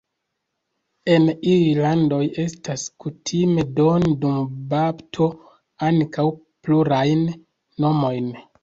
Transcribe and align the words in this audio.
En 1.15 1.27
iuj 1.49 1.67
landoj 1.83 2.21
estas 2.45 2.85
kutime 3.05 3.67
doni 3.81 4.17
dum 4.25 4.41
bapto 4.75 5.29
ankaŭ 5.93 6.31
plurajn 6.65 7.27
nomojn. 7.87 8.39